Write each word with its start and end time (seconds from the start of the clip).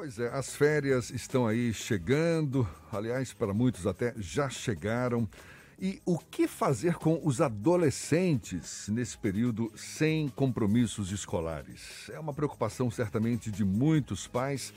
Pois 0.00 0.16
é, 0.16 0.28
as 0.28 0.54
férias 0.54 1.10
estão 1.10 1.44
aí 1.44 1.74
chegando, 1.74 2.64
aliás, 2.92 3.32
para 3.32 3.52
muitos 3.52 3.84
até 3.84 4.14
já 4.16 4.48
chegaram. 4.48 5.28
E 5.76 6.00
o 6.06 6.16
que 6.16 6.46
fazer 6.46 6.94
com 6.94 7.20
os 7.24 7.40
adolescentes 7.40 8.86
nesse 8.86 9.18
período 9.18 9.72
sem 9.74 10.28
compromissos 10.28 11.10
escolares? 11.10 12.08
É 12.10 12.20
uma 12.20 12.32
preocupação 12.32 12.92
certamente 12.92 13.50
de 13.50 13.64
muitos 13.64 14.28
pais 14.28 14.72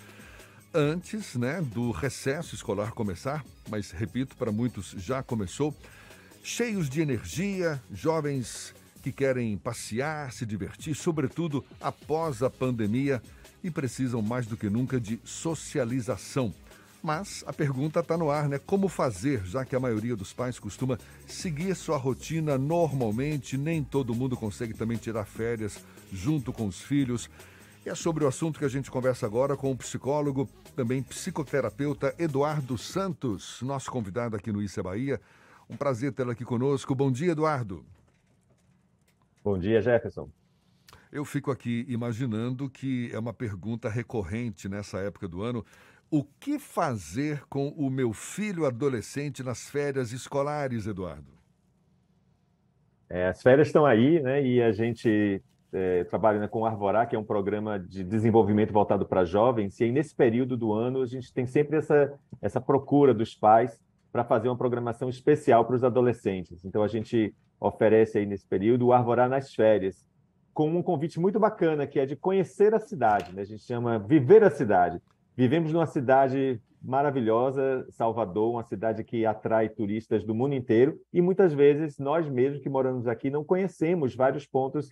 antes, 0.73 1.35
né, 1.35 1.62
do 1.62 1.92
recesso 1.92 2.56
escolar 2.56 2.92
começar, 2.92 3.46
mas 3.69 3.92
repito, 3.92 4.35
para 4.35 4.51
muitos 4.51 4.96
já 4.97 5.22
começou. 5.22 5.72
Cheios 6.42 6.90
de 6.90 6.99
energia, 6.99 7.79
jovens 7.94 8.74
que 9.03 9.12
querem 9.12 9.56
passear, 9.56 10.33
se 10.33 10.47
divertir, 10.47 10.96
sobretudo 10.96 11.63
após 11.79 12.42
a 12.42 12.49
pandemia 12.49 13.22
e 13.64 13.70
precisam 13.70 14.22
mais 14.22 14.46
do 14.46 14.58
que 14.58 14.70
nunca 14.70 15.00
de 15.00 15.20
socialização. 15.24 16.54
Mas 17.04 17.44
a 17.48 17.54
pergunta 17.54 18.00
está 18.00 18.16
no 18.16 18.30
ar, 18.30 18.48
né? 18.48 18.60
Como 18.60 18.88
fazer, 18.88 19.44
já 19.46 19.66
que 19.66 19.76
a 19.76 19.80
maioria 19.80 20.16
dos 20.16 20.34
pais 20.34 20.60
costuma 20.60 21.00
seguir 21.28 21.76
sua 21.76 21.98
rotina 21.98 22.58
normalmente, 22.58 23.58
nem 23.58 23.84
todo 23.84 24.14
mundo 24.14 24.38
consegue 24.38 24.74
também 24.74 24.98
tirar 24.98 25.26
férias 25.26 25.84
junto 26.14 26.54
com 26.54 26.68
os 26.68 26.82
filhos. 26.82 27.30
E 27.84 27.90
é 27.90 27.96
sobre 27.96 28.24
o 28.24 28.28
assunto 28.28 28.60
que 28.60 28.66
a 28.66 28.70
gente 28.70 28.92
conversa 28.92 29.26
agora 29.26 29.58
com 29.58 29.72
o 29.72 29.76
psicólogo, 29.76 30.48
também 30.76 31.02
psicoterapeuta 31.02 32.14
Eduardo 32.20 32.78
Santos, 32.78 33.60
nosso 33.64 33.90
convidado 33.90 34.36
aqui 34.36 34.52
no 34.52 34.62
Issa 34.62 34.84
Bahia. 34.84 35.20
Um 35.68 35.76
prazer 35.76 36.14
tê-lo 36.14 36.30
aqui 36.30 36.46
conosco. 36.46 36.94
Bom 36.94 37.12
dia, 37.12 37.32
Eduardo. 37.32 37.84
Bom 39.44 39.58
dia, 39.58 39.82
Jefferson. 39.82 40.30
Eu 41.12 41.26
fico 41.26 41.52
aqui 41.52 41.86
imaginando 41.90 42.70
que 42.70 43.10
é 43.14 43.20
uma 43.20 43.34
pergunta 43.34 43.90
recorrente 43.90 44.70
nessa 44.70 45.00
época 45.00 45.28
do 45.28 45.42
ano. 45.42 45.66
O 46.10 46.24
que 46.24 46.58
fazer 46.58 47.44
com 47.50 47.70
o 47.70 47.90
meu 47.90 48.14
filho 48.14 48.66
adolescente 48.66 49.44
nas 49.44 49.70
férias 49.70 50.13
escolares, 50.13 50.88
Eduardo? 50.88 51.32
É, 53.10 53.27
as 53.27 53.41
férias 53.41 53.68
estão 53.68 53.85
aí, 53.85 54.22
né? 54.22 54.41
E 54.41 54.62
a 54.62 54.72
gente 54.72 55.44
é, 55.74 56.05
trabalha 56.05 56.40
né, 56.40 56.48
com 56.48 56.62
o 56.62 56.66
Arvorá, 56.66 57.05
que 57.05 57.13
é 57.13 57.20
um 57.20 57.26
programa 57.26 57.78
de 57.78 58.05
desenvolvimento 58.05 58.72
voltado 58.72 59.05
para 59.05 59.26
jovens. 59.26 59.78
E 59.82 59.84
aí, 59.84 59.91
nesse 59.91 60.16
período 60.16 60.55
do 60.55 60.72
ano, 60.72 61.02
a 61.02 61.05
gente 61.05 61.34
tem 61.34 61.46
sempre 61.46 61.78
essa, 61.78 62.13
essa 62.41 62.62
procura 62.62 63.13
dos 63.13 63.35
pais 63.35 63.78
para 64.13 64.23
fazer 64.23 64.47
uma 64.47 64.57
programação 64.57 65.09
especial 65.09 65.66
para 65.66 65.75
os 65.75 65.83
adolescentes. 65.83 66.63
Então, 66.63 66.83
a 66.83 66.88
gente 66.88 67.33
oferece 67.59 68.17
aí 68.17 68.25
nesse 68.25 68.47
período 68.47 68.88
o 68.88 68.94
Arvorá 68.94 69.28
nas 69.28 69.53
férias, 69.53 70.05
com 70.53 70.69
um 70.69 70.83
convite 70.83 71.19
muito 71.19 71.39
bacana, 71.39 71.88
que 71.88 71.99
é 71.99 72.05
de 72.05 72.16
conhecer 72.16 72.73
a 72.73 72.80
cidade. 72.80 73.33
Né? 73.33 73.41
A 73.41 73.45
gente 73.45 73.63
chama 73.63 73.99
Viver 73.99 74.44
a 74.44 74.49
Cidade. 74.49 75.02
Vivemos 75.35 75.71
numa 75.71 75.85
cidade 75.85 76.61
maravilhosa, 76.81 77.85
Salvador, 77.91 78.52
uma 78.52 78.63
cidade 78.63 79.03
que 79.03 79.25
atrai 79.25 79.69
turistas 79.69 80.23
do 80.23 80.33
mundo 80.33 80.55
inteiro, 80.55 80.99
e 81.13 81.22
muitas 81.22 81.53
vezes 81.53 81.99
nós 81.99 82.27
mesmos 82.27 82.61
que 82.61 82.69
moramos 82.69 83.07
aqui 83.07 83.29
não 83.29 83.44
conhecemos 83.44 84.16
vários 84.16 84.47
pontos 84.47 84.91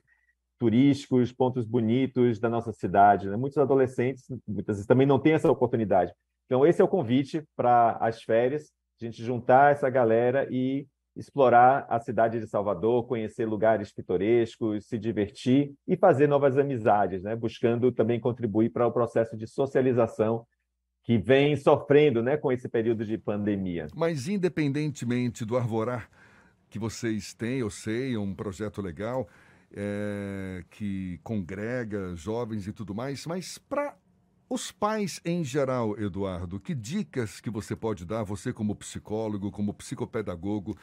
turísticos, 0.59 1.31
pontos 1.31 1.65
bonitos 1.65 2.39
da 2.39 2.49
nossa 2.49 2.71
cidade. 2.71 3.29
Né? 3.29 3.35
Muitos 3.35 3.57
adolescentes, 3.57 4.25
muitas 4.47 4.77
vezes, 4.77 4.85
também 4.85 5.07
não 5.07 5.17
têm 5.17 5.33
essa 5.33 5.49
oportunidade. 5.49 6.13
Então, 6.45 6.65
esse 6.65 6.81
é 6.81 6.83
o 6.83 6.87
convite 6.87 7.43
para 7.55 7.97
as 7.99 8.21
férias, 8.21 8.71
a 9.01 9.05
gente 9.05 9.23
juntar 9.23 9.71
essa 9.71 9.89
galera 9.89 10.47
e 10.51 10.85
explorar 11.15 11.85
a 11.89 11.99
cidade 11.99 12.39
de 12.39 12.47
Salvador, 12.47 13.05
conhecer 13.07 13.45
lugares 13.45 13.91
pitorescos, 13.91 14.87
se 14.87 14.97
divertir 14.97 15.73
e 15.87 15.97
fazer 15.97 16.27
novas 16.27 16.57
amizades, 16.57 17.23
né? 17.23 17.35
buscando 17.35 17.91
também 17.91 18.19
contribuir 18.19 18.69
para 18.69 18.87
o 18.87 18.91
processo 18.91 19.35
de 19.35 19.47
socialização 19.47 20.45
que 21.03 21.17
vem 21.17 21.55
sofrendo 21.55 22.21
né, 22.21 22.37
com 22.37 22.51
esse 22.51 22.69
período 22.69 23.05
de 23.05 23.17
pandemia. 23.17 23.87
Mas, 23.95 24.27
independentemente 24.27 25.43
do 25.43 25.57
Arvorar 25.57 26.09
que 26.69 26.77
vocês 26.77 27.33
têm, 27.33 27.59
eu 27.59 27.69
sei, 27.69 28.15
um 28.15 28.33
projeto 28.35 28.81
legal 28.81 29.27
é, 29.71 30.63
que 30.69 31.19
congrega 31.23 32.15
jovens 32.15 32.67
e 32.67 32.73
tudo 32.73 32.93
mais, 32.93 33.25
mas 33.25 33.57
para 33.57 33.88
os 34.49 34.71
pais 34.71 35.21
em 35.23 35.43
geral, 35.43 35.97
Eduardo, 35.99 36.59
que 36.59 36.73
dicas 36.73 37.39
que 37.39 37.49
você 37.49 37.75
pode 37.75 38.05
dar, 38.05 38.23
você 38.23 38.51
como 38.51 38.75
psicólogo, 38.75 39.51
como 39.51 39.73
psicopedagogo, 39.73 40.75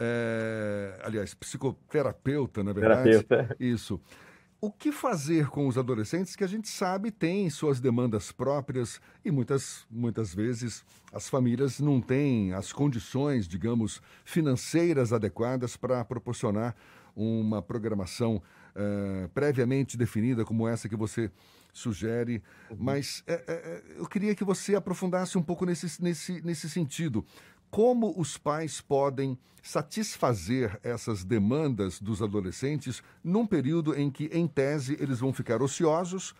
é, 0.00 0.98
aliás, 1.04 1.34
psicoterapeuta, 1.34 2.64
na 2.64 2.72
verdade. 2.72 3.22
Terapeuta. 3.22 3.56
Isso. 3.60 4.00
O 4.64 4.70
que 4.70 4.92
fazer 4.92 5.48
com 5.48 5.66
os 5.66 5.76
adolescentes 5.76 6.36
que 6.36 6.44
a 6.44 6.46
gente 6.46 6.68
sabe 6.68 7.10
têm 7.10 7.50
suas 7.50 7.80
demandas 7.80 8.30
próprias 8.30 9.00
e 9.24 9.30
muitas, 9.30 9.84
muitas 9.90 10.32
vezes 10.32 10.84
as 11.12 11.28
famílias 11.28 11.80
não 11.80 12.00
têm 12.00 12.54
as 12.54 12.72
condições, 12.72 13.48
digamos, 13.48 14.00
financeiras 14.24 15.12
adequadas 15.12 15.76
para 15.76 16.04
proporcionar 16.04 16.76
uma 17.14 17.60
programação 17.60 18.36
uh, 18.36 19.28
previamente 19.30 19.96
definida 19.96 20.44
como 20.44 20.68
essa 20.68 20.88
que 20.88 20.96
você 20.96 21.28
sugere, 21.72 22.42
uhum. 22.70 22.76
mas 22.78 23.24
é, 23.26 23.32
é, 23.46 23.82
eu 23.96 24.06
queria 24.06 24.34
que 24.34 24.44
você 24.44 24.74
aprofundasse 24.74 25.38
um 25.38 25.42
pouco 25.42 25.64
nesse, 25.64 26.02
nesse, 26.02 26.40
nesse 26.42 26.68
sentido. 26.68 27.24
Como 27.70 28.12
os 28.20 28.36
pais 28.36 28.80
podem 28.82 29.38
satisfazer 29.62 30.78
essas 30.82 31.24
demandas 31.24 32.00
dos 32.00 32.20
adolescentes 32.20 33.02
num 33.24 33.46
período 33.46 33.94
em 33.94 34.10
que, 34.10 34.26
em 34.32 34.46
tese, 34.46 34.96
eles 35.00 35.20
vão 35.20 35.32
ficar 35.32 35.62
ociosos, 35.62 36.34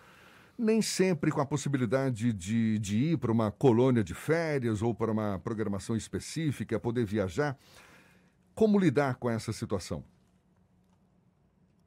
nem 0.59 0.83
sempre 0.83 1.31
com 1.31 1.41
a 1.41 1.47
possibilidade 1.47 2.33
de, 2.33 2.79
de 2.79 2.99
ir 2.99 3.19
para 3.19 3.33
uma 3.33 3.51
colônia 3.51 4.05
de 4.05 4.13
férias 4.13 4.83
ou 4.83 4.95
para 4.95 5.11
uma 5.11 5.39
programação 5.39 5.97
específica, 5.97 6.79
poder 6.79 7.07
viajar? 7.07 7.57
Como 8.55 8.79
lidar 8.79 9.15
com 9.15 9.31
essa 9.31 9.53
situação? 9.53 10.05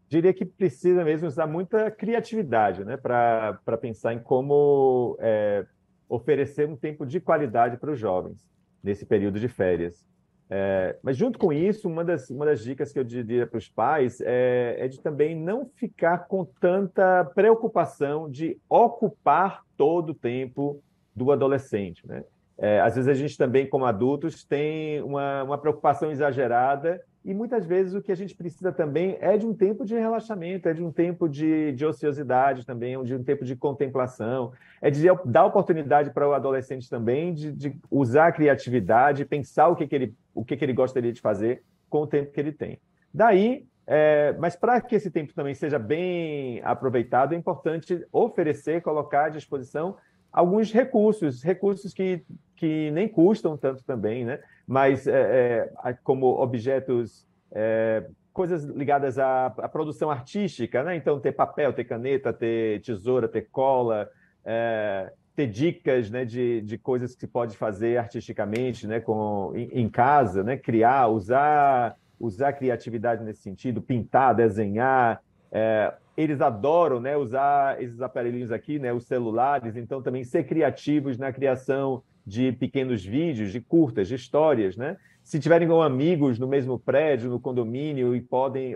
Diria 0.08 0.34
que 0.34 0.46
precisa 0.46 1.04
mesmo 1.04 1.28
usar 1.28 1.48
muita 1.48 1.90
criatividade 1.90 2.86
né, 2.86 2.98
para 2.98 3.78
pensar 3.80 4.14
em 4.14 4.20
como 4.20 5.18
é, 5.20 5.66
oferecer 6.08 6.68
um 6.68 6.76
tempo 6.76 7.06
de 7.06 7.20
qualidade 7.20 7.78
para 7.78 7.92
os 7.92 8.00
jovens 8.00 8.46
nesse 8.84 9.06
período 9.06 9.40
de 9.40 9.48
férias. 9.48 10.06
É, 10.48 10.96
mas, 11.02 11.18
junto 11.18 11.40
com 11.40 11.52
isso, 11.52 11.88
uma 11.88 12.06
das, 12.06 12.30
uma 12.30 12.46
das 12.46 12.64
dicas 12.64 12.92
que 12.92 13.00
eu 13.00 13.04
diria 13.04 13.48
para 13.48 13.58
os 13.58 13.68
pais 13.68 14.22
é, 14.22 14.76
é 14.78 14.88
de 14.88 15.02
também 15.02 15.36
não 15.36 15.66
ficar 15.76 16.28
com 16.28 16.46
tanta 16.46 17.26
preocupação 17.34 18.30
de 18.30 18.58
ocupar 18.70 19.64
todo 19.76 20.12
o 20.12 20.14
tempo 20.14 20.84
do 21.16 21.32
adolescente. 21.32 22.08
Né? 22.08 22.24
É, 22.60 22.80
às 22.80 22.96
vezes 22.96 23.10
a 23.10 23.14
gente 23.16 23.36
também, 23.36 23.68
como 23.68 23.86
adultos, 23.86 24.44
tem 24.44 25.02
uma, 25.02 25.44
uma 25.44 25.58
preocupação 25.58 26.12
exagerada 26.12 27.02
e 27.26 27.34
muitas 27.34 27.66
vezes 27.66 27.96
o 27.96 28.02
que 28.04 28.12
a 28.12 28.16
gente 28.16 28.36
precisa 28.36 28.72
também 28.72 29.18
é 29.20 29.36
de 29.36 29.48
um 29.48 29.54
tempo 29.54 29.84
de 29.84 29.96
relaxamento, 29.96 30.70
é 30.70 30.74
de 30.74 30.84
um 30.84 30.92
tempo 30.92 31.28
de, 31.28 31.72
de 31.72 31.84
ociosidade 31.84 32.64
também, 32.64 33.04
de 33.04 33.16
um 33.16 33.24
tempo 33.24 33.44
de 33.44 33.56
contemplação, 33.56 34.54
é 34.80 34.92
de 34.92 35.08
dar 35.26 35.46
oportunidade 35.46 36.12
para 36.12 36.30
o 36.30 36.34
adolescente 36.34 36.88
também 36.88 37.34
de, 37.34 37.52
de 37.52 37.76
usar 37.90 38.28
a 38.28 38.32
criatividade, 38.32 39.26
pensar 39.26 39.70
o 39.70 39.76
que, 39.76 39.88
que, 39.88 39.96
ele, 39.96 40.16
o 40.36 40.46
que, 40.46 40.56
que 40.56 40.64
ele 40.64 40.74
gostaria 40.74 41.12
de 41.12 41.20
fazer 41.20 41.64
com 41.90 42.02
o 42.04 42.08
tempo 42.08 42.32
que 42.32 42.40
ele 42.40 42.52
tem. 42.52 42.80
Daí, 43.12 43.66
é, 43.88 44.36
mas 44.38 44.56
para 44.56 44.80
que 44.80 44.94
esse 44.94 45.10
tempo 45.10 45.34
também 45.34 45.56
seja 45.56 45.80
bem 45.80 46.62
aproveitado, 46.64 47.34
é 47.34 47.38
importante 47.38 48.06
oferecer, 48.12 48.84
colocar 48.84 49.26
à 49.26 49.30
disposição 49.30 49.98
alguns 50.32 50.72
recursos, 50.72 51.42
recursos 51.42 51.92
que, 51.92 52.24
que 52.56 52.92
nem 52.92 53.08
custam 53.08 53.58
tanto 53.58 53.84
também, 53.84 54.26
né? 54.26 54.40
Mas 54.68 55.08
é, 55.08 55.70
é, 55.84 55.94
como 56.04 56.28
objetos, 56.42 57.28
é, 57.52 58.06
coisas 58.34 58.64
ligadas 58.66 59.20
à, 59.20 59.48
à, 59.48 59.70
produção 59.70 60.10
artística, 60.10 60.84
né? 60.84 60.96
então 60.96 61.20
ter 61.20 61.32
papel, 61.32 61.72
ter 61.72 61.84
caneta, 61.84 62.34
ter 62.34 62.82
tesoura, 62.82 63.28
ter 63.28 63.48
cola, 63.52 64.10
é, 64.44 65.12
ter 65.36 65.48
dicas 65.48 66.10
né, 66.10 66.26
de, 66.26 66.62
de 66.62 66.78
coisas 66.78 67.14
que 67.14 67.22
se 67.22 67.28
pode 67.28 67.56
fazer 67.56 67.98
artisticamente 67.98 68.88
né, 68.88 69.00
com, 69.00 69.52
em, 69.56 69.82
em 69.82 69.90
casa, 69.90 70.44
né? 70.44 70.58
criar, 70.58 71.08
usar, 71.08 71.96
usar 72.20 72.54
criatividade 72.54 73.24
nesse 73.24 73.42
sentido, 73.42 73.82
pintar, 73.82 74.34
desenhar, 74.34 75.22
é, 75.52 75.94
eles 76.18 76.42
adoram 76.42 77.00
né, 77.00 77.16
usar 77.18 77.82
esses 77.82 78.02
aparelhinhos 78.02 78.52
aqui, 78.52 78.80
né, 78.80 78.94
os 78.94 79.06
celulares, 79.06 79.76
então 79.76 80.02
também 80.02 80.24
ser 80.24 80.46
criativos 80.46 81.18
na 81.18 81.32
criação 81.32 82.02
de 82.26 82.52
pequenos 82.54 83.06
vídeos, 83.06 83.52
de 83.52 83.62
curtas, 83.62 84.08
de 84.08 84.16
histórias, 84.16 84.76
né? 84.76 84.98
Se 85.24 85.40
tiverem 85.40 85.68
com 85.68 85.82
amigos 85.82 86.38
no 86.38 86.48
mesmo 86.48 86.80
prédio, 86.80 87.30
no 87.30 87.40
condomínio, 87.40 88.16
e 88.16 88.22
podem, 88.22 88.76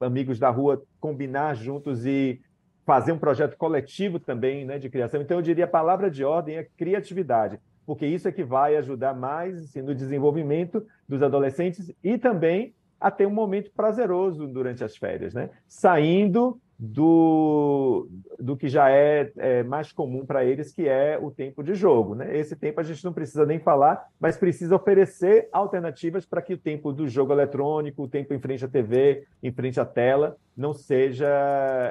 amigos 0.00 0.38
da 0.38 0.48
rua, 0.48 0.82
combinar 1.00 1.54
juntos 1.54 2.06
e 2.06 2.40
fazer 2.86 3.12
um 3.12 3.18
projeto 3.18 3.56
coletivo 3.56 4.18
também 4.18 4.64
né, 4.64 4.78
de 4.78 4.88
criação. 4.88 5.20
Então, 5.20 5.38
eu 5.38 5.42
diria 5.42 5.64
a 5.64 5.68
palavra 5.68 6.10
de 6.10 6.24
ordem 6.24 6.56
é 6.56 6.66
criatividade, 6.76 7.58
porque 7.84 8.06
isso 8.06 8.26
é 8.28 8.32
que 8.32 8.44
vai 8.44 8.76
ajudar 8.76 9.12
mais 9.12 9.62
assim, 9.62 9.82
no 9.82 9.94
desenvolvimento 9.94 10.86
dos 11.06 11.22
adolescentes 11.22 11.92
e 12.02 12.16
também 12.16 12.74
a 13.00 13.10
ter 13.10 13.26
um 13.26 13.30
momento 13.30 13.70
prazeroso 13.72 14.46
durante 14.46 14.82
as 14.82 14.96
férias, 14.96 15.34
né? 15.34 15.50
Saindo 15.68 16.60
do, 16.78 18.08
do 18.38 18.56
que 18.56 18.68
já 18.68 18.88
é, 18.88 19.32
é 19.36 19.62
mais 19.64 19.90
comum 19.90 20.24
para 20.24 20.44
eles, 20.44 20.72
que 20.72 20.86
é 20.86 21.18
o 21.20 21.28
tempo 21.28 21.62
de 21.62 21.74
jogo. 21.74 22.14
Né? 22.14 22.38
Esse 22.38 22.54
tempo 22.54 22.80
a 22.80 22.84
gente 22.84 23.04
não 23.04 23.12
precisa 23.12 23.44
nem 23.44 23.58
falar, 23.58 24.06
mas 24.20 24.36
precisa 24.36 24.76
oferecer 24.76 25.48
alternativas 25.50 26.24
para 26.24 26.40
que 26.40 26.54
o 26.54 26.58
tempo 26.58 26.92
do 26.92 27.08
jogo 27.08 27.32
eletrônico, 27.32 28.04
o 28.04 28.08
tempo 28.08 28.32
em 28.32 28.38
frente 28.38 28.64
à 28.64 28.68
TV, 28.68 29.26
em 29.42 29.50
frente 29.50 29.80
à 29.80 29.84
tela, 29.84 30.36
não 30.56 30.72
seja, 30.72 31.26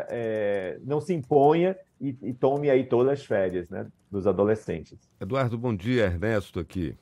é, 0.09 0.79
não 0.85 1.01
se 1.01 1.13
imponha 1.13 1.75
e, 1.99 2.15
e, 2.21 2.33
tome 2.33 2.69
aí 2.69 2.85
todas 2.85 3.13
as 3.13 3.25
férias 3.25 3.69
né, 3.69 3.87
dos 4.09 4.25
adolescentes. 4.25 4.97
Eduardo, 5.19 5.57
bom 5.57 5.75
dia, 5.75 6.05
Ernesto 6.05 6.59
aqui. 6.59 6.95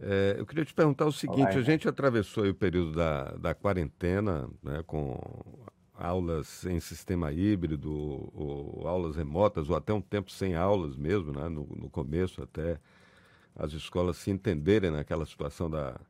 É, 0.00 0.36
eu 0.38 0.46
queria 0.46 0.64
te 0.64 0.72
perguntar 0.72 1.06
o 1.06 1.12
seguinte: 1.12 1.40
Olá, 1.40 1.58
a 1.58 1.62
gente 1.62 1.88
atravessou 1.88 2.46
o 2.46 2.54
período 2.54 2.92
da, 2.92 3.32
da 3.32 3.54
quarentena 3.54 4.48
né, 4.62 4.82
com 4.86 5.18
aulas 5.98 6.64
em 6.64 6.78
sistema 6.78 7.32
híbrido, 7.32 7.92
ou, 7.92 8.32
ou, 8.34 8.88
aulas 8.88 9.16
remotas, 9.16 9.68
ou 9.68 9.76
até 9.76 9.92
um 9.92 10.00
tempo 10.00 10.30
sem 10.30 10.54
aulas 10.54 10.96
mesmo, 10.96 11.32
né, 11.32 11.48
no, 11.48 11.66
no 11.76 11.90
começo, 11.90 12.42
até 12.42 12.78
as 13.54 13.72
escolas 13.72 14.16
se 14.16 14.30
entenderem 14.30 14.90
naquela 14.90 15.26
situação 15.26 15.68
da, 15.68 16.00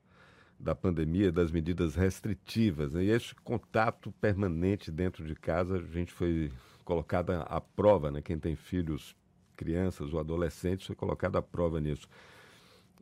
da 0.60 0.74
pandemia, 0.74 1.32
das 1.32 1.50
medidas 1.50 1.94
restritivas. 1.94 2.92
Né? 2.92 3.04
E 3.04 3.10
esse 3.10 3.34
contato 3.36 4.12
permanente 4.20 4.90
dentro 4.90 5.24
de 5.24 5.34
casa, 5.34 5.76
a 5.76 5.82
gente 5.82 6.12
foi 6.12 6.52
colocada 6.84 7.40
à 7.42 7.60
prova, 7.60 8.10
né? 8.10 8.20
quem 8.20 8.38
tem 8.38 8.54
filhos, 8.54 9.16
crianças 9.56 10.12
ou 10.12 10.20
adolescentes, 10.20 10.86
foi 10.86 10.96
colocado 10.96 11.36
à 11.36 11.42
prova 11.42 11.80
nisso. 11.80 12.06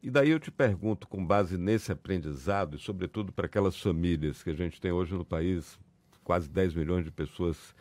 E 0.02 0.10
daí 0.10 0.30
eu 0.30 0.38
te 0.38 0.52
pergunto, 0.52 1.08
com 1.08 1.24
base 1.24 1.58
nesse 1.58 1.90
aprendizado, 1.90 2.76
e 2.76 2.78
sobretudo 2.78 3.32
para 3.32 3.46
aquelas 3.46 3.80
famílias 3.80 4.42
que 4.42 4.50
a 4.50 4.54
gente 4.54 4.80
tem 4.80 4.92
hoje 4.92 5.14
no 5.14 5.24
país, 5.24 5.78
quase 6.26 6.50
10 6.50 6.74
milhões 6.74 7.04
de 7.04 7.12
pessoas 7.12 7.72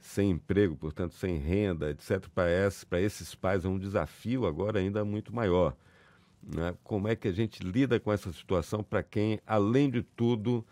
sem 0.00 0.32
emprego, 0.32 0.76
portanto 0.76 1.14
sem 1.14 1.38
renda, 1.38 1.90
etc., 1.90 2.26
para 2.34 3.00
esses, 3.00 3.34
pais 3.36 3.64
é 3.64 3.68
um 3.68 3.78
desafio 3.78 4.46
agora 4.46 4.80
ainda 4.80 5.04
muito 5.04 5.32
maior. 5.32 5.76
Né? 6.42 6.74
Como 6.82 7.06
é 7.06 7.14
que 7.14 7.28
a 7.28 7.32
gente 7.32 7.62
lida 7.62 8.00
com 8.00 8.12
essa 8.12 8.32
situação 8.32 8.82
para 8.82 9.00
quem, 9.00 9.40
além 9.46 9.88
de 9.88 10.02
tudo, 10.02 10.66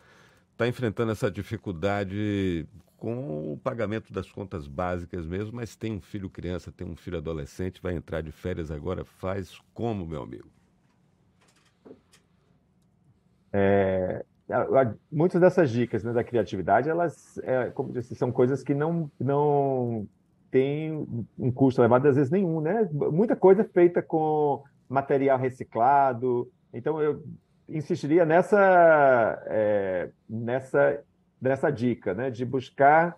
está 0.50 0.66
enfrentando 0.66 1.12
essa 1.12 1.30
dificuldade 1.30 2.66
com 2.96 3.52
o 3.52 3.56
pagamento 3.56 4.12
das 4.12 4.30
contas 4.30 4.66
básicas 4.66 5.24
mesmo, 5.24 5.54
mas 5.54 5.76
tem 5.76 5.92
um 5.92 6.00
filho 6.00 6.28
criança, 6.28 6.72
tem 6.72 6.86
um 6.86 6.96
filho 6.96 7.18
adolescente, 7.18 7.80
vai 7.80 7.94
entrar 7.94 8.20
de 8.20 8.32
férias 8.32 8.70
agora, 8.70 9.04
faz 9.04 9.60
como, 9.72 10.04
meu 10.04 10.22
amigo? 10.22 10.50
É, 13.52 13.81
muitas 15.10 15.40
dessas 15.40 15.70
dicas 15.70 16.04
né, 16.04 16.12
da 16.12 16.24
criatividade, 16.24 16.88
elas, 16.88 17.38
é, 17.42 17.70
como 17.70 17.92
disse, 17.92 18.14
são 18.14 18.30
coisas 18.30 18.62
que 18.62 18.74
não, 18.74 19.10
não 19.18 20.06
têm 20.50 21.06
um 21.38 21.50
custo 21.50 21.80
elevado, 21.80 22.08
às 22.08 22.16
vezes 22.16 22.30
nenhum, 22.30 22.60
né? 22.60 22.88
Muita 22.92 23.34
coisa 23.34 23.64
feita 23.64 24.02
com 24.02 24.62
material 24.88 25.38
reciclado. 25.38 26.50
Então, 26.72 27.00
eu 27.00 27.22
insistiria 27.68 28.26
nessa, 28.26 29.42
é, 29.46 30.10
nessa, 30.28 31.00
nessa 31.40 31.70
dica, 31.70 32.12
né? 32.12 32.30
De 32.30 32.44
buscar 32.44 33.16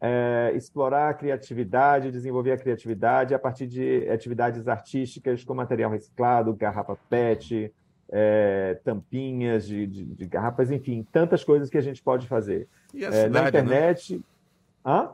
é, 0.00 0.52
explorar 0.54 1.08
a 1.08 1.14
criatividade, 1.14 2.10
desenvolver 2.10 2.52
a 2.52 2.58
criatividade 2.58 3.34
a 3.34 3.38
partir 3.38 3.66
de 3.66 4.06
atividades 4.10 4.68
artísticas 4.68 5.42
com 5.42 5.54
material 5.54 5.90
reciclado, 5.90 6.52
garrafa 6.54 6.94
PET, 7.08 7.72
é, 8.10 8.80
tampinhas 8.84 9.66
de, 9.66 9.86
de, 9.86 10.04
de, 10.04 10.26
garrafas, 10.26 10.70
enfim, 10.70 11.06
tantas 11.12 11.42
coisas 11.42 11.70
que 11.70 11.78
a 11.78 11.82
gente 11.82 12.02
pode 12.02 12.26
fazer. 12.26 12.68
E 12.92 13.04
a 13.04 13.12
cidade, 13.12 13.26
é, 13.26 13.28
na 13.28 13.42
né? 13.42 13.48
internet. 13.48 14.16
Né? 14.16 14.22
Hã? 14.84 15.10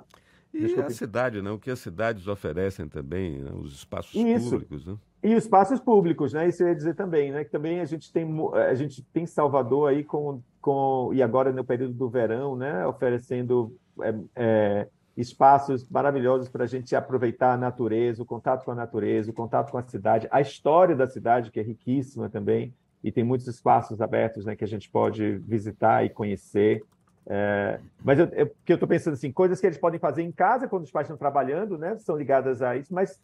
E 0.52 0.60
Desculpe. 0.60 0.88
a 0.88 0.90
cidade, 0.90 1.42
né? 1.42 1.50
o 1.50 1.58
que 1.58 1.70
as 1.70 1.78
cidades 1.78 2.26
oferecem 2.26 2.88
também, 2.88 3.38
né? 3.38 3.50
os 3.54 3.72
espaços 3.72 4.14
Isso. 4.14 4.50
públicos. 4.50 4.84
Né? 4.84 4.96
E 5.22 5.34
os 5.34 5.44
espaços 5.44 5.78
públicos, 5.78 6.32
né? 6.32 6.48
Isso 6.48 6.62
eu 6.62 6.68
ia 6.68 6.74
dizer 6.74 6.94
também, 6.94 7.30
né? 7.30 7.44
Que 7.44 7.50
também 7.50 7.80
a 7.80 7.84
gente 7.84 8.10
tem, 8.10 8.26
a 8.54 8.74
gente 8.74 9.02
tem 9.12 9.26
Salvador 9.26 9.90
aí 9.90 10.02
com, 10.02 10.42
com 10.62 11.10
e 11.12 11.22
agora 11.22 11.52
no 11.52 11.62
período 11.62 11.92
do 11.92 12.08
verão, 12.08 12.56
né? 12.56 12.86
Oferecendo 12.86 13.76
é, 14.00 14.14
é, 14.34 14.88
espaços 15.20 15.86
maravilhosos 15.88 16.48
para 16.48 16.64
a 16.64 16.66
gente 16.66 16.94
aproveitar 16.96 17.52
a 17.52 17.56
natureza, 17.56 18.22
o 18.22 18.26
contato 18.26 18.64
com 18.64 18.70
a 18.70 18.74
natureza, 18.74 19.30
o 19.30 19.34
contato 19.34 19.70
com 19.70 19.78
a 19.78 19.82
cidade, 19.82 20.28
a 20.30 20.40
história 20.40 20.96
da 20.96 21.06
cidade 21.06 21.50
que 21.50 21.60
é 21.60 21.62
riquíssima 21.62 22.28
também 22.28 22.74
e 23.02 23.10
tem 23.10 23.24
muitos 23.24 23.46
espaços 23.46 24.00
abertos 24.00 24.44
né, 24.44 24.54
que 24.54 24.64
a 24.64 24.68
gente 24.68 24.90
pode 24.90 25.38
visitar 25.38 26.04
e 26.04 26.10
conhecer. 26.10 26.82
É, 27.26 27.80
mas 28.02 28.18
eu, 28.18 28.26
eu, 28.26 28.54
eu 28.66 28.74
estou 28.74 28.88
pensando 28.88 29.14
assim, 29.14 29.30
coisas 29.30 29.60
que 29.60 29.66
eles 29.66 29.78
podem 29.78 30.00
fazer 30.00 30.22
em 30.22 30.32
casa 30.32 30.68
quando 30.68 30.84
os 30.84 30.90
pais 30.90 31.06
estão 31.06 31.16
trabalhando, 31.16 31.78
né, 31.78 31.96
são 31.98 32.16
ligadas 32.16 32.62
a 32.62 32.76
isso, 32.76 32.92
mas 32.92 33.20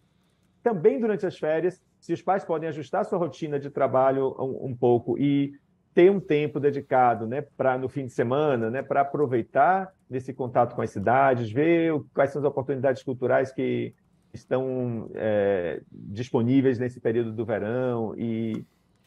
também 0.62 0.98
durante 0.98 1.24
as 1.24 1.38
férias, 1.38 1.80
se 2.00 2.12
os 2.12 2.22
pais 2.22 2.44
podem 2.44 2.68
ajustar 2.68 3.04
sua 3.04 3.18
rotina 3.18 3.58
de 3.58 3.70
trabalho 3.70 4.34
um, 4.38 4.66
um 4.66 4.76
pouco 4.76 5.16
e 5.18 5.54
ter 5.96 6.10
um 6.10 6.20
tempo 6.20 6.60
dedicado, 6.60 7.26
né, 7.26 7.42
para 7.56 7.78
no 7.78 7.88
fim 7.88 8.04
de 8.04 8.12
semana, 8.12 8.70
né, 8.70 8.82
para 8.82 9.00
aproveitar 9.00 9.90
nesse 10.10 10.34
contato 10.34 10.76
com 10.76 10.82
as 10.82 10.90
cidades, 10.90 11.50
ver 11.50 11.98
quais 12.12 12.30
são 12.30 12.40
as 12.40 12.46
oportunidades 12.46 13.02
culturais 13.02 13.50
que 13.50 13.94
estão 14.32 15.10
é, 15.14 15.80
disponíveis 15.90 16.78
nesse 16.78 17.00
período 17.00 17.32
do 17.32 17.46
verão 17.46 18.14
e 18.14 18.62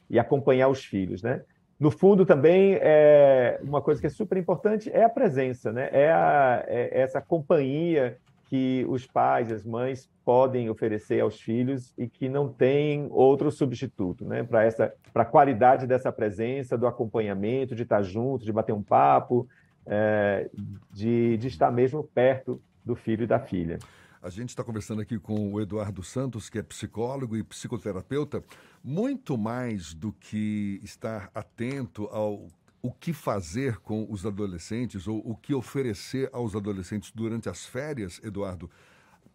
e 0.10 0.18
acompanhar 0.18 0.70
os 0.70 0.84
filhos, 0.84 1.22
né? 1.22 1.42
No 1.80 1.92
fundo, 1.92 2.26
também, 2.26 2.78
é, 2.82 3.60
uma 3.64 3.82
coisa 3.82 4.02
que 4.02 4.08
é 4.08 4.10
super 4.10 4.38
importante 4.38 4.90
é 4.92 5.04
a 5.04 5.10
presença, 5.10 5.72
né? 5.72 5.90
É, 5.94 6.12
a, 6.12 6.64
é 6.68 7.02
essa 7.02 7.22
companhia 7.22 8.18
que 8.50 8.84
os 8.90 9.06
pais, 9.06 9.52
as 9.52 9.64
mães 9.64 10.10
podem 10.26 10.72
oferecer 10.72 11.22
aos 11.22 11.40
filhos 11.40 11.94
e 11.96 12.08
que 12.08 12.28
não 12.28 12.52
tem 12.52 13.08
outro 13.12 13.52
substituto, 13.52 14.26
né? 14.26 14.44
Para 14.44 14.64
essa, 14.64 14.92
para 15.14 15.22
a 15.22 15.26
qualidade 15.26 15.86
dessa 15.86 16.12
presença, 16.12 16.76
do 16.76 16.88
acompanhamento, 16.88 17.76
de 17.76 17.84
estar 17.84 18.02
junto, 18.02 18.44
de 18.44 18.52
bater 18.52 18.74
um 18.74 18.82
papo, 18.82 19.48
é, 19.86 20.50
de, 20.92 21.38
de 21.38 21.48
estar 21.48 21.72
mesmo 21.72 22.04
perto 22.04 22.60
do 22.84 22.96
filho 22.96 23.24
e 23.24 23.28
da 23.28 23.40
filha. 23.40 23.78
A 24.22 24.30
gente 24.30 24.50
está 24.50 24.64
conversando 24.64 25.02
aqui 25.02 25.20
com 25.20 25.54
o 25.54 25.62
Eduardo 25.62 26.02
Santos, 26.02 26.50
que 26.50 26.58
é 26.58 26.64
psicólogo 26.64 27.38
e 27.38 27.44
psicoterapeuta. 27.44 28.44
Muito 28.84 29.38
mais 29.38 29.94
do 29.94 30.12
que 30.12 30.80
estar 30.84 31.30
atento 31.36 32.06
ao 32.12 32.48
o 32.82 32.92
que 32.92 33.14
fazer 33.14 33.78
com 33.80 34.08
os 34.10 34.26
adolescentes 34.26 35.08
ou 35.08 35.22
o 35.26 35.36
que 35.36 35.54
oferecer 35.54 36.30
aos 36.32 36.56
adolescentes 36.56 37.12
durante 37.12 37.50
as 37.50 37.66
férias, 37.66 38.20
Eduardo, 38.24 38.70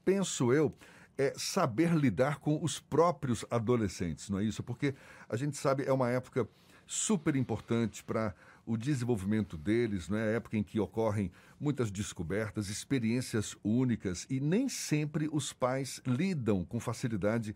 penso 0.05 0.53
eu, 0.53 0.75
é 1.17 1.33
saber 1.37 1.95
lidar 1.95 2.39
com 2.39 2.63
os 2.63 2.81
próprios 2.81 3.45
adolescentes, 3.51 4.29
não 4.29 4.39
é 4.39 4.45
isso? 4.45 4.63
Porque 4.63 4.95
a 5.29 5.37
gente 5.37 5.57
sabe 5.57 5.85
é 5.85 5.93
uma 5.93 6.11
época 6.11 6.49
super 6.87 7.37
importante 7.37 8.03
para 8.03 8.35
o 8.67 8.77
desenvolvimento 8.77 9.57
deles, 9.57 10.09
não 10.09 10.19
é? 10.19 10.23
a 10.23 10.37
época 10.37 10.57
em 10.57 10.63
que 10.63 10.81
ocorrem 10.81 11.31
muitas 11.61 11.91
descobertas, 11.91 12.69
experiências 12.69 13.57
únicas 13.63 14.27
e 14.29 14.41
nem 14.41 14.69
sempre 14.69 15.29
os 15.31 15.53
pais 15.53 16.01
lidam 16.07 16.65
com 16.65 16.81
facilidade 16.81 17.55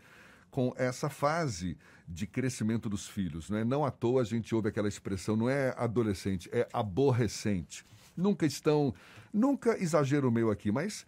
com 0.50 0.73
essa 0.76 1.09
fase 1.09 1.76
de 2.07 2.26
crescimento 2.26 2.88
dos 2.88 3.07
filhos. 3.07 3.50
Não, 3.50 3.59
é? 3.59 3.64
não 3.64 3.85
à 3.85 3.90
toa 3.90 4.23
a 4.23 4.25
gente 4.25 4.55
ouve 4.55 4.69
aquela 4.69 4.88
expressão, 4.88 5.37
não 5.37 5.49
é 5.49 5.75
adolescente, 5.76 6.49
é 6.52 6.69
aborrecente. 6.73 7.85
Nunca 8.17 8.47
estão, 8.47 8.95
nunca 9.33 9.81
exagero 9.83 10.31
meu 10.33 10.50
aqui, 10.50 10.73
mas 10.73 11.07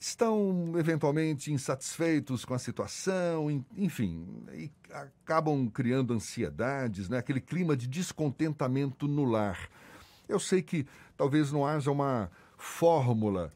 estão 0.00 0.72
eventualmente 0.78 1.52
insatisfeitos 1.52 2.44
com 2.44 2.54
a 2.54 2.58
situação, 2.58 3.50
enfim, 3.76 4.26
e 4.54 4.70
acabam 4.90 5.68
criando 5.68 6.14
ansiedades, 6.14 7.08
né? 7.10 7.18
aquele 7.18 7.40
clima 7.40 7.76
de 7.76 7.86
descontentamento 7.86 9.06
no 9.06 9.24
lar. 9.24 9.68
Eu 10.26 10.40
sei 10.40 10.62
que 10.62 10.86
talvez 11.16 11.52
não 11.52 11.66
haja 11.66 11.90
uma 11.90 12.30
fórmula, 12.56 13.52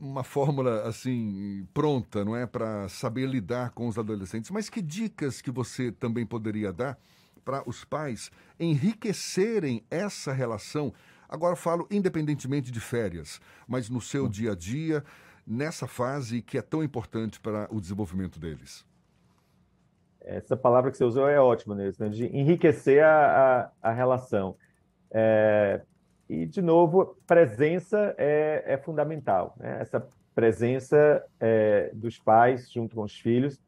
uma 0.00 0.24
fórmula 0.24 0.82
assim 0.82 1.66
pronta, 1.72 2.24
não 2.24 2.36
é, 2.36 2.46
para 2.46 2.88
saber 2.88 3.26
lidar 3.26 3.70
com 3.70 3.86
os 3.86 3.98
adolescentes, 3.98 4.50
mas 4.50 4.68
que 4.68 4.82
dicas 4.82 5.40
que 5.40 5.50
você 5.50 5.92
também 5.92 6.26
poderia 6.26 6.72
dar 6.72 6.98
para 7.44 7.68
os 7.68 7.84
pais 7.84 8.30
enriquecerem 8.58 9.84
essa 9.90 10.32
relação 10.32 10.92
Agora 11.34 11.56
falo 11.56 11.86
independentemente 11.90 12.70
de 12.70 12.78
férias, 12.78 13.40
mas 13.66 13.90
no 13.90 14.00
seu 14.00 14.28
dia 14.28 14.52
a 14.52 14.54
dia, 14.54 15.02
nessa 15.44 15.86
fase 15.86 16.40
que 16.40 16.56
é 16.56 16.62
tão 16.62 16.82
importante 16.82 17.40
para 17.40 17.66
o 17.72 17.80
desenvolvimento 17.80 18.38
deles. 18.38 18.86
Essa 20.20 20.56
palavra 20.56 20.92
que 20.92 20.96
você 20.96 21.04
usou 21.04 21.28
é 21.28 21.40
ótima, 21.40 21.74
né? 21.74 21.90
de 22.08 22.26
enriquecer 22.26 23.04
a, 23.04 23.70
a, 23.82 23.90
a 23.90 23.92
relação. 23.92 24.56
É, 25.10 25.82
e, 26.28 26.46
de 26.46 26.62
novo, 26.62 27.16
presença 27.26 28.14
é, 28.16 28.64
é 28.66 28.78
fundamental. 28.78 29.54
Né? 29.58 29.78
Essa 29.80 30.06
presença 30.34 31.24
é, 31.38 31.90
dos 31.94 32.18
pais 32.18 32.70
junto 32.72 32.96
com 32.96 33.02
os 33.02 33.16
filhos 33.16 33.60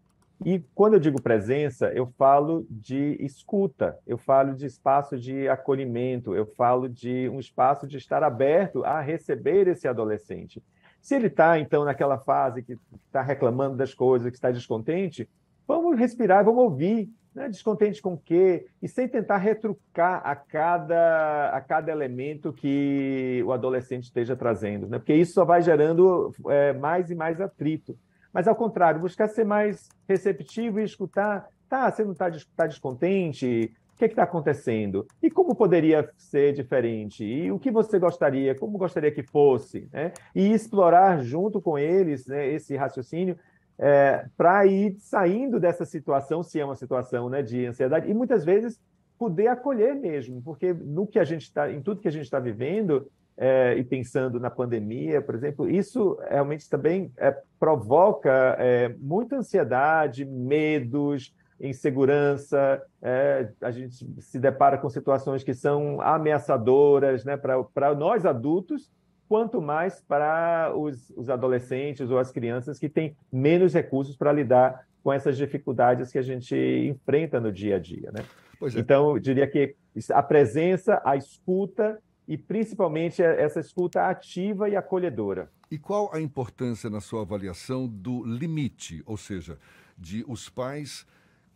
E 0.44 0.62
quando 0.75 0.94
eu 0.94 1.00
digo 1.00 1.22
presença, 1.22 1.90
eu 1.94 2.06
falo 2.18 2.66
de 2.68 3.16
escuta, 3.20 3.98
eu 4.06 4.18
falo 4.18 4.54
de 4.54 4.66
espaço 4.66 5.16
de 5.16 5.48
acolhimento, 5.48 6.34
eu 6.34 6.44
falo 6.44 6.88
de 6.88 7.28
um 7.30 7.40
espaço 7.40 7.86
de 7.86 7.96
estar 7.96 8.22
aberto 8.22 8.84
a 8.84 9.00
receber 9.00 9.66
esse 9.66 9.88
adolescente. 9.88 10.62
Se 11.00 11.14
ele 11.14 11.28
está, 11.28 11.58
então, 11.58 11.84
naquela 11.84 12.18
fase 12.18 12.62
que 12.62 12.76
está 13.06 13.22
reclamando 13.22 13.76
das 13.76 13.94
coisas, 13.94 14.28
que 14.28 14.36
está 14.36 14.50
descontente, 14.50 15.28
vamos 15.66 15.98
respirar, 15.98 16.44
vamos 16.44 16.64
ouvir. 16.64 17.08
Né? 17.36 17.50
Descontente 17.50 18.00
com 18.00 18.14
o 18.14 18.18
quê? 18.18 18.66
E 18.82 18.88
sem 18.88 19.06
tentar 19.06 19.36
retrucar 19.36 20.22
a 20.24 20.34
cada, 20.34 21.50
a 21.50 21.60
cada 21.60 21.92
elemento 21.92 22.50
que 22.50 23.42
o 23.46 23.52
adolescente 23.52 24.04
esteja 24.04 24.34
trazendo, 24.34 24.88
né? 24.88 24.98
porque 24.98 25.12
isso 25.12 25.34
só 25.34 25.44
vai 25.44 25.60
gerando 25.60 26.32
é, 26.48 26.72
mais 26.72 27.10
e 27.10 27.14
mais 27.14 27.38
atrito. 27.38 27.94
Mas, 28.32 28.48
ao 28.48 28.56
contrário, 28.56 29.00
buscar 29.00 29.28
ser 29.28 29.44
mais 29.44 29.86
receptivo 30.08 30.80
e 30.80 30.84
escutar. 30.84 31.46
Tá, 31.68 31.90
você 31.90 32.04
não 32.04 32.12
está 32.12 32.30
tá 32.56 32.66
descontente? 32.66 33.70
O 33.94 33.98
que 33.98 34.04
é 34.04 34.08
está 34.08 34.22
acontecendo? 34.22 35.06
E 35.22 35.30
como 35.30 35.54
poderia 35.54 36.08
ser 36.16 36.52
diferente? 36.52 37.24
E 37.24 37.50
o 37.50 37.58
que 37.58 37.70
você 37.70 37.98
gostaria? 37.98 38.54
Como 38.54 38.78
gostaria 38.78 39.10
que 39.10 39.22
fosse? 39.22 39.88
Né? 39.92 40.12
E 40.34 40.52
explorar 40.52 41.22
junto 41.22 41.60
com 41.60 41.78
eles 41.78 42.26
né, 42.26 42.46
esse 42.46 42.76
raciocínio 42.76 43.38
é, 43.78 44.26
para 44.37 44.66
ir 44.66 44.97
saindo 44.99 45.61
dessa 45.61 45.85
situação, 45.85 46.42
se 46.42 46.59
é 46.59 46.64
uma 46.64 46.76
situação 46.76 47.28
né, 47.28 47.42
de 47.42 47.66
ansiedade, 47.66 48.11
e 48.11 48.14
muitas 48.14 48.45
vezes 48.45 48.80
poder 49.18 49.49
acolher 49.49 49.95
mesmo, 49.95 50.42
porque 50.42 50.73
no 50.73 51.06
que 51.06 51.18
a 51.18 51.25
gente 51.25 51.42
está, 51.42 51.71
em 51.71 51.80
tudo 51.80 52.00
que 52.00 52.09
a 52.09 52.12
gente 52.12 52.25
está 52.25 52.38
vivendo, 52.38 53.11
é, 53.37 53.75
e 53.76 53.85
pensando 53.85 54.40
na 54.40 54.49
pandemia, 54.49 55.21
por 55.21 55.35
exemplo, 55.35 55.68
isso 55.68 56.18
realmente 56.28 56.68
também 56.71 57.12
é, 57.18 57.37
provoca 57.61 58.56
é, 58.59 58.95
muita 58.99 59.37
ansiedade, 59.37 60.25
medos, 60.25 61.35
insegurança. 61.61 62.83
É, 63.02 63.50
a 63.61 63.71
gente 63.71 64.06
se 64.21 64.38
depara 64.38 64.78
com 64.78 64.88
situações 64.88 65.45
que 65.45 65.52
são 65.52 66.00
ameaçadoras 66.00 67.25
né, 67.25 67.37
para 67.37 67.95
nós 67.95 68.25
adultos, 68.25 68.90
quanto 69.28 69.61
mais 69.61 70.00
para 70.00 70.73
os, 70.76 71.11
os 71.16 71.28
adolescentes 71.28 72.11
ou 72.11 72.18
as 72.18 72.30
crianças 72.30 72.78
que 72.78 72.88
têm 72.88 73.16
menos 73.33 73.73
recursos 73.75 74.16
para 74.16 74.33
lidar 74.33 74.87
com 75.02 75.12
essas 75.12 75.37
dificuldades 75.37 76.11
que 76.11 76.18
a 76.18 76.23
gente 76.23 76.56
enfrenta 76.56 77.40
no 77.40 77.52
dia 77.52 77.76
a 77.76 77.78
dia. 77.78 78.11
Né? 78.12 78.25
É. 78.62 78.78
Então, 78.78 79.11
eu 79.11 79.18
diria 79.18 79.47
que 79.47 79.76
a 80.11 80.23
presença, 80.23 81.00
a 81.04 81.16
escuta 81.16 81.99
e 82.26 82.37
principalmente 82.37 83.23
essa 83.23 83.61
escuta 83.61 84.09
ativa 84.09 84.68
e 84.68 84.75
acolhedora. 84.75 85.49
E 85.71 85.78
qual 85.78 86.12
a 86.12 86.21
importância 86.21 86.90
na 86.90 87.00
sua 87.00 87.23
avaliação 87.23 87.87
do 87.87 88.25
limite, 88.25 89.02
ou 89.06 89.16
seja, 89.16 89.59
de 89.97 90.25
os 90.26 90.49
pais 90.49 91.06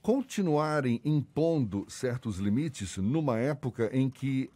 continuarem 0.00 1.00
impondo 1.04 1.84
certos 1.88 2.38
limites 2.38 2.96
numa 2.96 3.38
época 3.38 3.90
em 3.92 4.08
que 4.08 4.50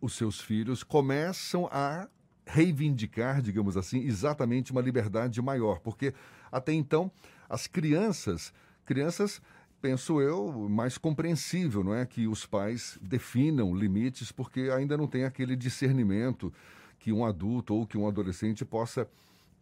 os 0.00 0.14
seus 0.14 0.40
filhos 0.40 0.82
começam 0.82 1.68
a 1.70 2.08
reivindicar, 2.52 3.40
digamos 3.40 3.76
assim, 3.76 4.00
exatamente 4.00 4.72
uma 4.72 4.80
liberdade 4.80 5.40
maior, 5.40 5.78
porque 5.80 6.12
até 6.50 6.72
então 6.72 7.10
as 7.48 7.66
crianças, 7.66 8.52
crianças 8.84 9.40
penso 9.80 10.20
eu, 10.20 10.68
mais 10.68 10.98
compreensível, 10.98 11.82
não 11.82 11.94
é? 11.94 12.04
Que 12.04 12.26
os 12.26 12.44
pais 12.44 12.98
definam 13.00 13.74
limites, 13.74 14.30
porque 14.30 14.70
ainda 14.74 14.96
não 14.96 15.06
tem 15.06 15.24
aquele 15.24 15.56
discernimento 15.56 16.52
que 16.98 17.12
um 17.12 17.24
adulto 17.24 17.74
ou 17.74 17.86
que 17.86 17.96
um 17.96 18.06
adolescente 18.06 18.64
possa 18.64 19.08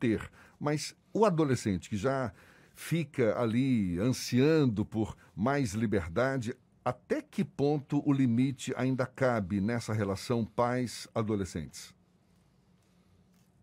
ter. 0.00 0.28
Mas 0.58 0.96
o 1.12 1.24
adolescente 1.24 1.88
que 1.88 1.96
já 1.96 2.32
fica 2.74 3.38
ali 3.40 3.98
ansiando 4.00 4.84
por 4.84 5.16
mais 5.36 5.72
liberdade, 5.72 6.54
até 6.84 7.22
que 7.22 7.44
ponto 7.44 8.02
o 8.08 8.12
limite 8.12 8.72
ainda 8.76 9.06
cabe 9.06 9.60
nessa 9.60 9.92
relação 9.92 10.44
pais-adolescentes? 10.44 11.97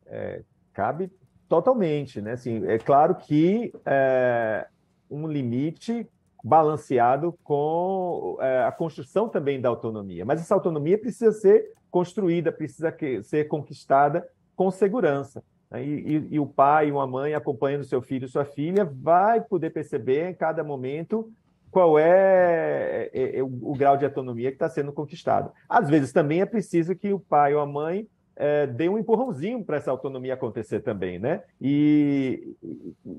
É, 0.05 0.41
cabe 0.73 1.11
totalmente, 1.47 2.21
né? 2.21 2.33
Assim, 2.33 2.65
é 2.67 2.77
claro 2.77 3.15
que 3.15 3.73
é, 3.85 4.67
um 5.09 5.27
limite 5.27 6.07
balanceado 6.43 7.37
com 7.43 8.37
é, 8.39 8.63
a 8.63 8.71
construção 8.71 9.27
também 9.27 9.59
da 9.59 9.69
autonomia. 9.69 10.23
Mas 10.23 10.41
essa 10.41 10.53
autonomia 10.53 10.97
precisa 10.97 11.31
ser 11.31 11.71
construída, 11.89 12.51
precisa 12.51 12.91
que, 12.91 13.23
ser 13.23 13.47
conquistada 13.47 14.27
com 14.55 14.69
segurança. 14.69 15.43
Né? 15.71 15.83
E, 15.83 15.89
e, 15.89 16.27
e, 16.31 16.39
o 16.39 16.45
pai, 16.45 16.91
uma 16.91 17.07
mãe 17.07 17.33
acompanhando 17.33 17.83
seu 17.83 18.01
filho, 18.01 18.27
sua 18.27 18.45
filha, 18.45 18.85
vai 18.85 19.41
poder 19.41 19.71
perceber 19.71 20.29
em 20.29 20.33
cada 20.33 20.63
momento 20.63 21.31
qual 21.71 21.97
é, 21.99 23.09
é, 23.11 23.39
é 23.39 23.43
o, 23.43 23.47
o, 23.47 23.73
grau 23.73 23.97
de 23.97 24.05
autonomia 24.05 24.49
que 24.49 24.55
está 24.55 24.69
sendo 24.69 24.93
conquistado. 24.93 25.51
Às 25.67 25.89
vezes 25.89 26.13
também 26.13 26.41
é 26.41 26.45
preciso 26.45 26.95
que 26.95 27.11
o 27.11 27.19
pai 27.19 27.53
ou 27.53 27.59
a 27.59 27.65
mãe 27.65 28.07
é, 28.35 28.67
dê 28.67 28.89
um 28.89 28.97
empurrãozinho 28.97 29.63
para 29.63 29.77
essa 29.77 29.89
autonomia 29.89 30.33
acontecer 30.33 30.81
também, 30.81 31.17
né? 31.17 31.41
E, 31.61 32.55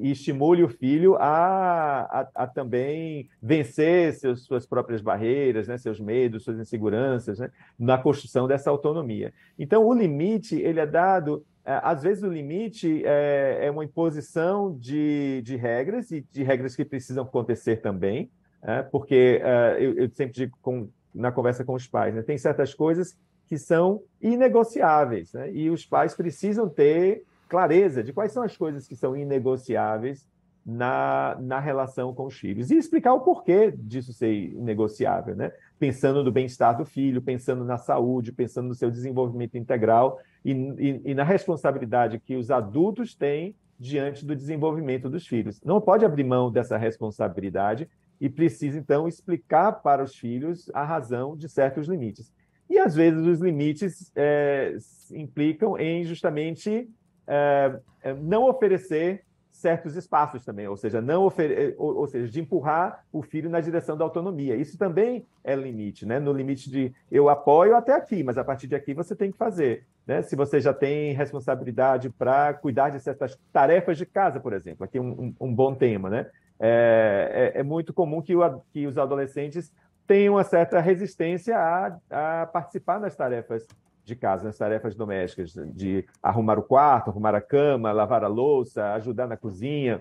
e 0.00 0.10
estimule 0.10 0.62
o 0.62 0.68
filho 0.68 1.16
a, 1.16 2.00
a, 2.02 2.28
a 2.34 2.46
também 2.46 3.28
vencer 3.40 4.12
seus, 4.14 4.44
suas 4.44 4.66
próprias 4.66 5.00
barreiras, 5.00 5.68
né? 5.68 5.78
seus 5.78 5.98
medos, 5.98 6.44
suas 6.44 6.58
inseguranças, 6.58 7.38
né? 7.38 7.50
na 7.78 7.96
construção 7.96 8.46
dessa 8.46 8.70
autonomia. 8.70 9.32
Então, 9.58 9.86
o 9.86 9.94
limite 9.94 10.56
ele 10.56 10.80
é 10.80 10.86
dado 10.86 11.44
é, 11.64 11.80
às 11.82 12.04
vezes 12.04 12.22
o 12.22 12.30
limite 12.30 13.02
é, 13.04 13.58
é, 13.62 13.70
uma 13.72 13.84
imposição 13.84 14.78
de, 14.78 15.42
de 15.42 15.56
regras 15.56 16.12
e 16.12 16.20
de 16.20 16.44
regras 16.44 16.76
que 16.76 16.84
precisam 16.84 17.24
acontecer 17.24 17.78
também, 17.78 18.30
é, 18.62 18.82
porque 18.82 19.40
é, 19.42 19.76
eu, 19.80 19.94
eu, 19.94 20.10
sempre 20.10 20.32
digo 20.32 20.56
com, 20.62 20.88
na 21.12 21.32
conversa 21.32 21.64
com 21.64 21.74
os 21.74 21.88
pais, 21.88 22.14
né, 22.14 22.22
tem 22.22 22.38
certas 22.38 22.72
coisas 22.72 23.18
que 23.46 23.58
são 23.58 24.02
inegociáveis, 24.20 25.32
né? 25.32 25.50
e 25.52 25.70
os 25.70 25.86
pais 25.86 26.14
precisam 26.14 26.68
ter 26.68 27.24
clareza 27.48 28.02
de 28.02 28.12
quais 28.12 28.32
são 28.32 28.42
as 28.42 28.56
coisas 28.56 28.86
que 28.86 28.96
são 28.96 29.16
inegociáveis 29.16 30.26
na, 30.66 31.36
na 31.40 31.60
relação 31.60 32.12
com 32.12 32.26
os 32.26 32.36
filhos 32.36 32.72
e 32.72 32.76
explicar 32.76 33.14
o 33.14 33.20
porquê 33.20 33.72
disso 33.72 34.12
ser 34.12 34.32
inegociável, 34.32 35.36
né? 35.36 35.52
Pensando 35.78 36.24
no 36.24 36.32
bem-estar 36.32 36.76
do 36.76 36.84
filho, 36.84 37.22
pensando 37.22 37.64
na 37.64 37.78
saúde, 37.78 38.32
pensando 38.32 38.66
no 38.66 38.74
seu 38.74 38.90
desenvolvimento 38.90 39.56
integral 39.56 40.18
e, 40.44 40.50
e, 40.52 41.02
e, 41.04 41.14
na 41.14 41.22
responsabilidade 41.22 42.18
que 42.18 42.34
os 42.34 42.50
adultos 42.50 43.14
têm 43.14 43.54
diante 43.78 44.26
do 44.26 44.34
desenvolvimento 44.34 45.08
dos 45.08 45.24
filhos. 45.24 45.60
Não 45.62 45.80
pode 45.80 46.04
abrir 46.04 46.24
mão 46.24 46.50
dessa 46.50 46.76
responsabilidade 46.76 47.88
e 48.20 48.28
precisa, 48.28 48.78
então, 48.78 49.06
explicar 49.06 49.70
para 49.70 50.02
os 50.02 50.16
filhos 50.16 50.68
a 50.74 50.82
razão 50.82 51.36
de 51.36 51.48
certos 51.48 51.86
limites. 51.86 52.32
E 52.68 52.78
às 52.78 52.94
vezes 52.94 53.24
os 53.24 53.40
limites 53.40 54.10
é, 54.14 54.76
implicam 55.12 55.78
em 55.78 56.04
justamente 56.04 56.88
é, 57.26 57.78
é, 58.02 58.14
não 58.14 58.48
oferecer 58.48 59.24
certos 59.50 59.96
espaços 59.96 60.44
também, 60.44 60.68
ou 60.68 60.76
seja, 60.76 61.00
não 61.00 61.24
ofer 61.24 61.74
ou, 61.78 61.96
ou, 61.96 62.06
seja, 62.06 62.30
de 62.30 62.40
empurrar 62.40 63.04
o 63.10 63.22
filho 63.22 63.48
na 63.48 63.58
direção 63.58 63.96
da 63.96 64.04
autonomia. 64.04 64.54
Isso 64.54 64.76
também 64.76 65.24
é 65.42 65.56
limite, 65.56 66.04
né? 66.04 66.20
No 66.20 66.32
limite 66.32 66.70
de 66.70 66.92
eu 67.10 67.28
apoio 67.30 67.74
até 67.74 67.94
aqui, 67.94 68.22
mas 68.22 68.36
a 68.36 68.44
partir 68.44 68.66
de 68.66 68.74
aqui 68.74 68.92
você 68.92 69.16
tem 69.16 69.32
que 69.32 69.38
fazer, 69.38 69.86
né? 70.06 70.20
Se 70.20 70.36
você 70.36 70.60
já 70.60 70.74
tem 70.74 71.14
responsabilidade 71.14 72.10
para 72.10 72.52
cuidar 72.52 72.90
de 72.90 73.00
certas 73.00 73.38
tarefas 73.50 73.96
de 73.96 74.04
casa, 74.04 74.38
por 74.38 74.52
exemplo, 74.52 74.84
aqui 74.84 75.00
um, 75.00 75.10
um, 75.10 75.34
um 75.48 75.54
bom 75.54 75.74
tema, 75.74 76.10
né? 76.10 76.26
É, 76.60 77.52
é, 77.54 77.60
é 77.60 77.62
muito 77.62 77.92
comum 77.92 78.20
que, 78.22 78.36
o, 78.36 78.60
que 78.72 78.86
os 78.86 78.98
adolescentes 78.98 79.72
tem 80.06 80.28
uma 80.28 80.44
certa 80.44 80.80
resistência 80.80 81.56
a, 81.58 82.42
a 82.42 82.46
participar 82.46 82.98
das 82.98 83.16
tarefas 83.16 83.66
de 84.04 84.14
casa, 84.14 84.44
nas 84.44 84.56
tarefas 84.56 84.94
domésticas, 84.94 85.52
de 85.74 86.06
arrumar 86.22 86.58
o 86.58 86.62
quarto, 86.62 87.10
arrumar 87.10 87.34
a 87.34 87.40
cama, 87.40 87.90
lavar 87.90 88.22
a 88.22 88.28
louça, 88.28 88.92
ajudar 88.92 89.26
na 89.26 89.36
cozinha. 89.36 90.00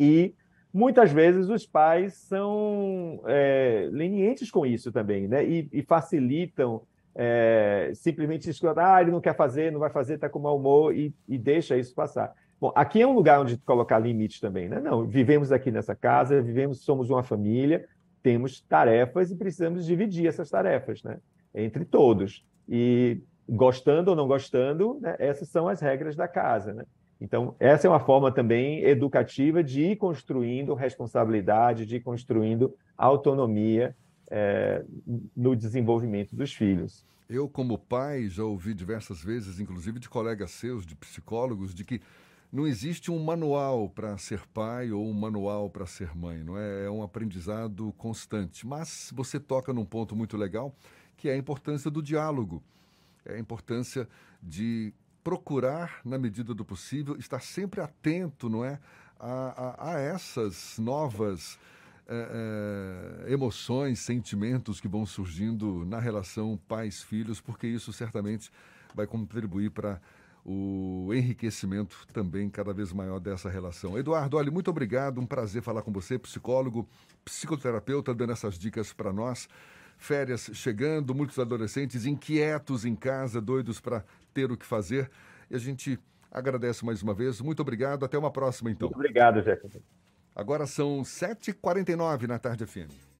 E 0.00 0.34
muitas 0.72 1.12
vezes 1.12 1.50
os 1.50 1.66
pais 1.66 2.14
são 2.14 3.20
é, 3.26 3.88
lenientes 3.92 4.50
com 4.50 4.64
isso 4.64 4.90
também, 4.90 5.28
né? 5.28 5.44
E, 5.44 5.68
e 5.70 5.82
facilitam 5.82 6.82
é, 7.14 7.92
simplesmente 7.94 8.48
escutar, 8.48 8.96
ah, 8.96 9.02
ele 9.02 9.10
não 9.10 9.20
quer 9.20 9.36
fazer, 9.36 9.70
não 9.70 9.80
vai 9.80 9.90
fazer, 9.90 10.14
está 10.14 10.28
com 10.30 10.38
mau 10.38 10.56
humor 10.56 10.96
e, 10.96 11.14
e 11.28 11.36
deixa 11.36 11.76
isso 11.76 11.94
passar. 11.94 12.32
Bom, 12.58 12.72
aqui 12.74 13.02
é 13.02 13.06
um 13.06 13.12
lugar 13.12 13.40
onde 13.40 13.58
colocar 13.58 13.98
limites 13.98 14.40
também, 14.40 14.68
né? 14.68 14.80
Não, 14.80 15.04
vivemos 15.04 15.52
aqui 15.52 15.70
nessa 15.70 15.94
casa, 15.94 16.40
vivemos, 16.40 16.80
somos 16.80 17.10
uma 17.10 17.22
família, 17.22 17.86
temos 18.22 18.60
tarefas 18.60 19.30
e 19.30 19.36
precisamos 19.36 19.84
dividir 19.84 20.26
essas 20.26 20.48
tarefas 20.48 21.02
né, 21.02 21.18
entre 21.54 21.84
todos. 21.84 22.44
E 22.68 23.20
gostando 23.48 24.10
ou 24.10 24.16
não 24.16 24.26
gostando, 24.26 24.98
né, 25.00 25.16
essas 25.18 25.48
são 25.48 25.68
as 25.68 25.80
regras 25.80 26.16
da 26.16 26.28
casa. 26.28 26.72
Né? 26.72 26.84
Então, 27.20 27.54
essa 27.58 27.86
é 27.86 27.90
uma 27.90 28.00
forma 28.00 28.32
também 28.32 28.82
educativa 28.84 29.62
de 29.62 29.82
ir 29.82 29.96
construindo 29.96 30.74
responsabilidade, 30.74 31.86
de 31.86 31.96
ir 31.96 32.00
construindo 32.00 32.74
autonomia 32.96 33.94
é, 34.30 34.84
no 35.36 35.54
desenvolvimento 35.54 36.34
dos 36.34 36.52
filhos. 36.52 37.04
Eu, 37.28 37.48
como 37.48 37.78
pai, 37.78 38.28
já 38.28 38.44
ouvi 38.44 38.74
diversas 38.74 39.22
vezes, 39.22 39.60
inclusive 39.60 39.98
de 39.98 40.08
colegas 40.08 40.50
seus, 40.50 40.84
de 40.84 40.94
psicólogos, 40.94 41.74
de 41.74 41.84
que 41.84 42.00
não 42.52 42.66
existe 42.66 43.10
um 43.10 43.18
manual 43.18 43.88
para 43.88 44.18
ser 44.18 44.46
pai 44.48 44.92
ou 44.92 45.08
um 45.08 45.14
manual 45.14 45.70
para 45.70 45.86
ser 45.86 46.14
mãe, 46.14 46.44
não 46.44 46.58
é? 46.58 46.84
É 46.84 46.90
um 46.90 47.02
aprendizado 47.02 47.94
constante. 47.96 48.66
Mas 48.66 49.10
você 49.14 49.40
toca 49.40 49.72
num 49.72 49.86
ponto 49.86 50.14
muito 50.14 50.36
legal, 50.36 50.74
que 51.16 51.30
é 51.30 51.32
a 51.32 51.36
importância 51.36 51.90
do 51.90 52.02
diálogo, 52.02 52.62
é 53.24 53.36
a 53.36 53.38
importância 53.38 54.06
de 54.42 54.92
procurar, 55.24 56.00
na 56.04 56.18
medida 56.18 56.52
do 56.52 56.64
possível, 56.64 57.16
estar 57.16 57.40
sempre 57.40 57.80
atento, 57.80 58.50
não 58.50 58.62
é, 58.62 58.78
a, 59.18 59.92
a, 59.92 59.94
a 59.94 60.00
essas 60.00 60.78
novas 60.78 61.58
é, 62.06 63.24
é, 63.26 63.32
emoções, 63.32 64.00
sentimentos 64.00 64.78
que 64.78 64.88
vão 64.88 65.06
surgindo 65.06 65.86
na 65.86 66.00
relação 66.00 66.58
pais-filhos, 66.68 67.40
porque 67.40 67.66
isso 67.66 67.92
certamente 67.92 68.50
vai 68.94 69.06
contribuir 69.06 69.70
para 69.70 70.00
o 70.44 71.10
enriquecimento 71.14 71.96
também 72.12 72.50
cada 72.50 72.72
vez 72.72 72.92
maior 72.92 73.20
dessa 73.20 73.48
relação. 73.48 73.96
Eduardo, 73.96 74.36
olha, 74.36 74.50
muito 74.50 74.70
obrigado, 74.70 75.20
um 75.20 75.26
prazer 75.26 75.62
falar 75.62 75.82
com 75.82 75.92
você, 75.92 76.18
psicólogo, 76.18 76.88
psicoterapeuta, 77.24 78.14
dando 78.14 78.32
essas 78.32 78.58
dicas 78.58 78.92
para 78.92 79.12
nós. 79.12 79.48
Férias 79.96 80.50
chegando, 80.52 81.14
muitos 81.14 81.38
adolescentes 81.38 82.06
inquietos 82.06 82.84
em 82.84 82.96
casa, 82.96 83.40
doidos 83.40 83.80
para 83.80 84.04
ter 84.34 84.50
o 84.50 84.56
que 84.56 84.66
fazer. 84.66 85.08
E 85.48 85.54
a 85.54 85.58
gente 85.58 85.98
agradece 86.30 86.84
mais 86.84 87.02
uma 87.02 87.14
vez. 87.14 87.40
Muito 87.40 87.60
obrigado. 87.60 88.04
Até 88.04 88.18
uma 88.18 88.30
próxima, 88.30 88.70
então. 88.70 88.88
Muito 88.88 88.96
obrigado, 88.96 89.42
Jefferson. 89.42 89.80
Agora 90.34 90.66
são 90.66 91.02
7h49 91.02 92.26
na 92.26 92.38
tarde 92.38 92.66
FM. 92.66 92.90